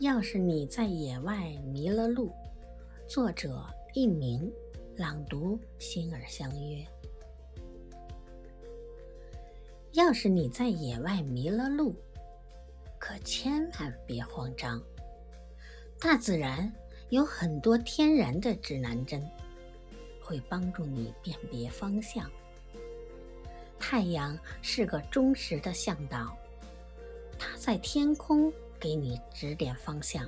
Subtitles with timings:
[0.00, 2.30] 要是你在野外迷了路，
[3.08, 4.52] 作者佚名，
[4.94, 6.86] 朗读心儿相约。
[9.92, 11.94] 要是你在野外迷了路，
[12.98, 14.78] 可千万别慌张。
[15.98, 16.70] 大自然
[17.08, 19.26] 有很多天然的指南针，
[20.20, 22.30] 会帮助你辨别方向。
[23.78, 26.36] 太阳是个忠实的向导，
[27.38, 28.52] 它在天空
[28.86, 30.24] 给你指点方向。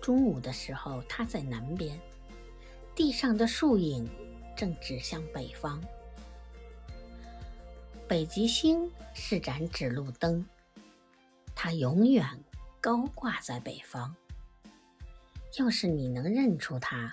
[0.00, 2.00] 中午的时候，它在南边，
[2.94, 4.08] 地上的树影
[4.56, 5.78] 正指向北方。
[8.08, 10.42] 北极星是盏指路灯，
[11.54, 12.26] 它永远
[12.80, 14.16] 高挂在北方。
[15.58, 17.12] 要是你能认出它，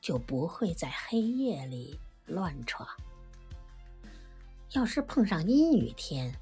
[0.00, 2.88] 就不会在黑夜里乱闯。
[4.70, 6.32] 要是碰上阴雨天，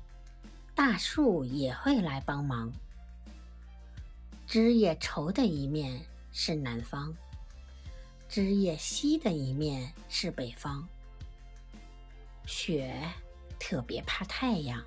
[0.79, 2.73] 大树也会来帮忙。
[4.47, 7.13] 枝叶稠的一面是南方，
[8.29, 10.89] 枝叶稀的一面是北方。
[12.47, 12.97] 雪。
[13.59, 14.83] 特别怕太阳，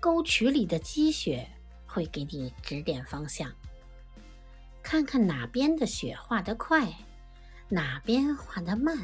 [0.00, 1.48] 沟渠里的积雪
[1.86, 3.48] 会给你指点方向。
[4.82, 6.92] 看看哪边的雪化得快，
[7.68, 8.98] 哪边化得慢，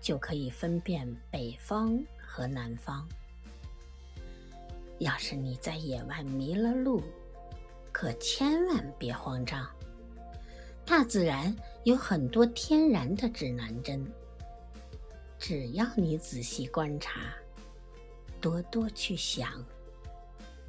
[0.00, 3.08] 就可以分辨北方和南方。
[5.00, 7.02] 要是你在野外迷了路，
[7.90, 9.66] 可千万别慌张。
[10.84, 14.06] 大自然有很多天然的指南针。
[15.38, 17.34] 只要你仔细观察，
[18.42, 19.64] 多多去想。